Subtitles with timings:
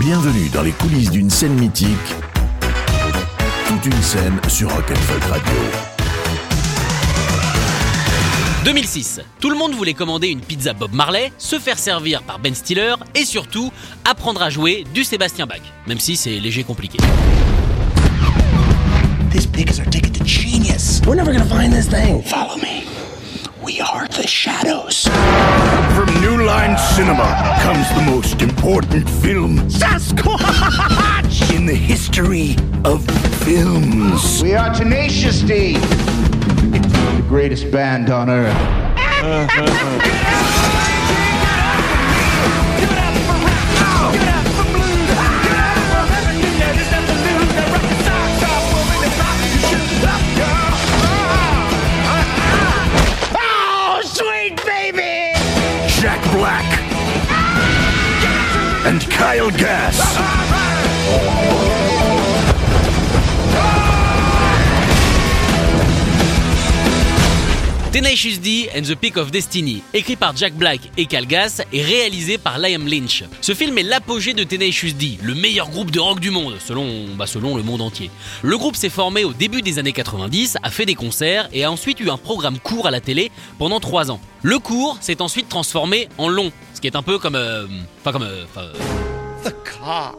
[0.00, 1.90] Bienvenue dans les coulisses d'une scène mythique.
[3.68, 5.52] Toute une scène sur Rock'n'Folk Radio.
[8.64, 9.20] 2006.
[9.40, 12.94] Tout le monde voulait commander une pizza Bob Marley, se faire servir par Ben Stiller
[13.14, 13.70] et surtout
[14.06, 16.96] apprendre à jouer du Sébastien Bach, même si c'est léger compliqué.
[19.30, 21.02] This pig is our ticket to genius.
[21.06, 22.22] We're never gonna find this thing.
[22.22, 22.86] Follow me.
[23.62, 25.06] We are the shadows.
[26.20, 31.50] From New Line Cinema comes the most important film Sasquatch!
[31.56, 33.06] in the history of
[33.42, 34.42] films.
[34.42, 38.56] We are Tenacious D, the greatest band on earth.
[59.20, 59.50] Kyle.
[67.92, 71.82] Tenacious D and the Peak of Destiny, écrit par Jack Black et Cal Gass et
[71.82, 73.24] réalisé par Liam Lynch.
[73.42, 77.06] Ce film est l'apogée de Tenacious D, le meilleur groupe de rock du monde, selon,
[77.18, 78.10] bah, selon le monde entier.
[78.42, 81.70] Le groupe s'est formé au début des années 90, a fait des concerts et a
[81.70, 84.20] ensuite eu un programme court à la télé pendant 3 ans.
[84.42, 87.34] Le court s'est ensuite transformé en long, ce qui est un peu comme...
[87.34, 87.66] euh,
[88.00, 88.22] Enfin comme...
[88.22, 88.72] euh, euh,
[89.44, 90.16] The cock.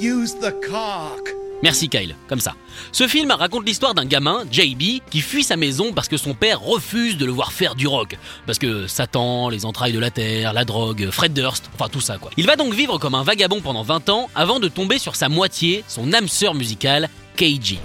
[0.00, 1.28] Use the cock.
[1.64, 2.52] Merci Kyle, comme ça.
[2.92, 6.60] Ce film raconte l'histoire d'un gamin, JB, qui fuit sa maison parce que son père
[6.60, 8.16] refuse de le voir faire du rock.
[8.46, 12.18] Parce que Satan, les entrailles de la terre, la drogue, Fred Durst, enfin tout ça
[12.18, 12.30] quoi.
[12.36, 15.28] Il va donc vivre comme un vagabond pendant 20 ans avant de tomber sur sa
[15.28, 17.80] moitié, son âme sœur musicale, KG.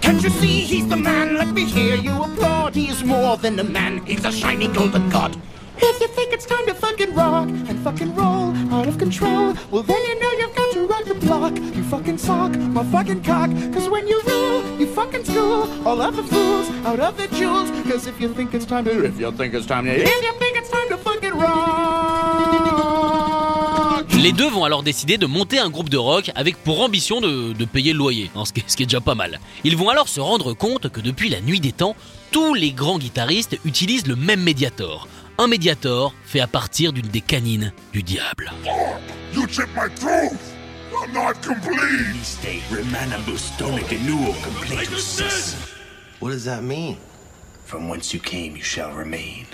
[5.84, 9.84] If you think it's time to fucking rock and fucking roll out of control, well
[9.84, 11.56] then you know you've got to rock the block.
[11.58, 13.50] You fucking sock my fucking cock.
[13.74, 17.70] Cause when you rule, you fucking school all of the fools out of the jewels.
[17.90, 20.34] Cause if you think it's time to, if you think it's time to, if you
[20.40, 22.62] think it's time to fucking rock.
[24.22, 27.54] Les deux vont alors décider de monter un groupe de rock avec pour ambition de,
[27.54, 29.40] de payer le loyer, hein, ce, qui est, ce qui est déjà pas mal.
[29.64, 31.96] Ils vont alors se rendre compte que depuis la nuit des temps,
[32.30, 35.08] tous les grands guitaristes utilisent le même médiator.
[35.38, 38.52] Un médiator fait à partir d'une des canines du diable.
[39.34, 40.56] You my truth.
[40.94, 42.16] I'm not complete.
[46.20, 46.98] What does that mean?
[47.66, 49.48] From whence you came, you shall remain.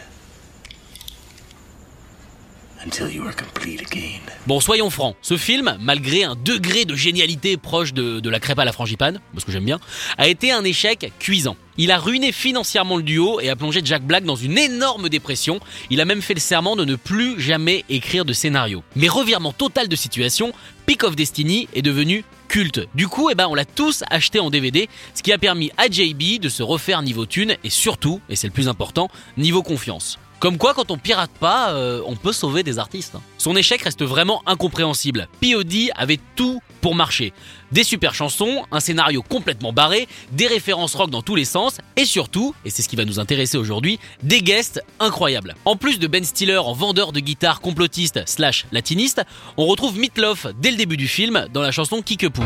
[4.45, 8.59] Bon, soyons francs, ce film, malgré un degré de génialité proche de, de la crêpe
[8.59, 9.79] à la frangipane, parce que j'aime bien,
[10.17, 11.57] a été un échec cuisant.
[11.77, 15.59] Il a ruiné financièrement le duo et a plongé Jack Black dans une énorme dépression.
[15.89, 18.83] Il a même fait le serment de ne plus jamais écrire de scénario.
[18.95, 20.53] Mais revirement total de situation,
[20.85, 22.87] Peak of Destiny est devenu culte.
[22.95, 25.87] Du coup, eh ben, on l'a tous acheté en DVD, ce qui a permis à
[25.87, 30.17] JB de se refaire niveau thune et surtout, et c'est le plus important, niveau confiance.
[30.39, 33.15] Comme quoi, quand on pirate pas, euh, on peut sauver des artistes.
[33.15, 33.21] hein.
[33.39, 35.27] Son échec reste vraiment incompréhensible.
[35.41, 37.33] POD avait tout pour marcher.
[37.71, 42.05] Des super chansons, un scénario complètement barré, des références rock dans tous les sens, et
[42.05, 45.55] surtout, et c'est ce qui va nous intéresser aujourd'hui, des guests incroyables.
[45.65, 49.23] En plus de Ben Stiller en vendeur de guitare complotiste slash latiniste,
[49.57, 52.43] on retrouve Meatloaf dès le début du film dans la chanson Kickapoo.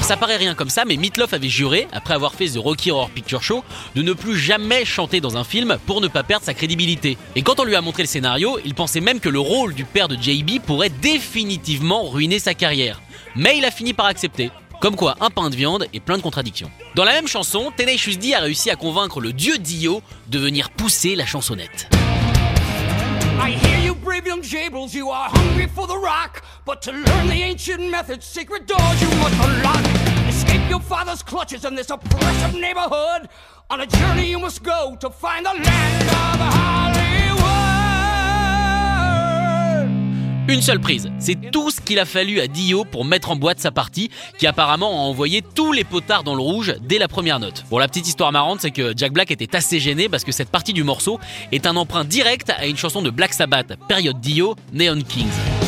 [0.00, 2.90] Alors ça paraît rien comme ça, mais Meatloaf avait juré, après avoir fait The Rocky
[2.90, 3.62] Horror Picture Show,
[3.94, 7.18] de ne plus jamais chanter dans un film pour ne pas perdre sa crédibilité.
[7.36, 9.84] Et quand on lui a montré le scénario, il pensait même que le rôle du
[9.84, 13.02] père de JB pourrait définitivement ruiner sa carrière.
[13.36, 14.50] Mais il a fini par accepter.
[14.80, 16.70] Comme quoi, un pain de viande et plein de contradictions.
[16.94, 20.70] Dans la même chanson, Tenacious D a réussi à convaincre le dieu Dio de venir
[20.70, 21.90] pousser la chansonnette.
[23.40, 26.44] I hear you, brave young jables, you are hungry for the rock.
[26.66, 30.28] But to learn the ancient methods, secret doors you must unlock.
[30.28, 33.30] Escape your father's clutches in this oppressive neighborhood.
[33.70, 36.79] On a journey you must go to find the land of Hollywood.
[40.48, 43.60] Une seule prise, c'est tout ce qu'il a fallu à Dio pour mettre en boîte
[43.60, 47.38] sa partie, qui apparemment a envoyé tous les potards dans le rouge dès la première
[47.38, 47.64] note.
[47.70, 50.50] Bon, la petite histoire marrante, c'est que Jack Black était assez gêné parce que cette
[50.50, 51.20] partie du morceau
[51.52, 55.59] est un emprunt direct à une chanson de Black Sabbath, période Dio, Neon Kings.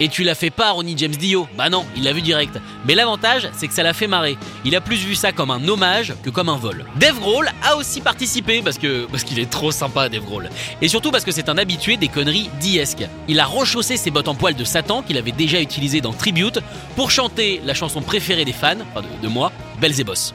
[0.00, 2.58] Et tu l'as fait pas Ronnie James Dio Bah non, il l'a vu direct.
[2.86, 4.38] Mais l'avantage, c'est que ça l'a fait marrer.
[4.64, 6.86] Il a plus vu ça comme un hommage que comme un vol.
[6.96, 10.48] Dave Grohl a aussi participé parce que parce qu'il est trop sympa Dave Grohl.
[10.80, 13.06] Et surtout parce que c'est un habitué des conneries diesques.
[13.28, 16.60] Il a rechaussé ses bottes en poil de Satan qu'il avait déjà utilisées dans Tribute
[16.96, 20.32] pour chanter la chanson préférée des fans, enfin de, de moi, Belzebos.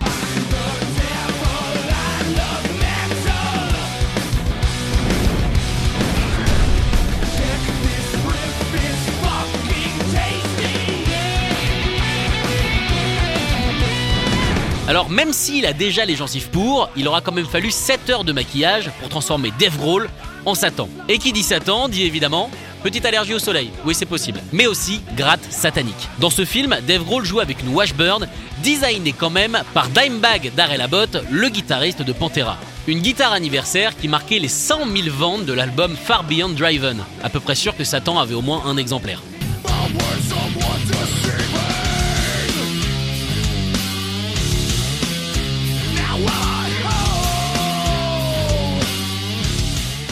[14.88, 18.24] Alors même s'il a déjà les gencives pour, il aura quand même fallu 7 heures
[18.24, 20.10] de maquillage pour transformer Dave Grohl
[20.46, 20.88] en Satan.
[21.10, 22.52] Et qui dit Satan dit évidemment
[22.84, 26.08] petite allergie au soleil, oui c'est possible, mais aussi gratte satanique.
[26.20, 28.28] Dans ce film, Dave Grohl joue avec une Washburn,
[28.64, 32.58] designée quand même par Dimebag Darrell Abbott, le guitariste de Pantera.
[32.86, 37.04] Une guitare anniversaire qui marquait les 100 000 ventes de l'album Far Beyond Driven.
[37.24, 39.24] À peu près sûr que Satan avait au moins un exemplaire.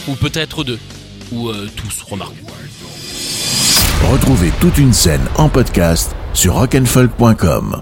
[0.08, 0.80] Ou peut-être deux.
[1.32, 2.36] Ou euh, tous, remarque.
[4.12, 7.82] Retrouvez toute une scène en podcast sur rockandfolk.com.